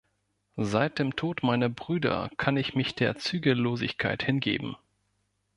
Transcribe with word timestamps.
Seit 0.57 0.97
dem 0.97 1.15
Tod 1.15 1.43
meiner 1.43 1.69
Brüder 1.69 2.31
kann 2.37 2.57
ich 2.57 2.73
mich 2.73 2.95
der 2.95 3.17
Zügellosigkeit 3.17 4.23
hingeben. 4.23 4.75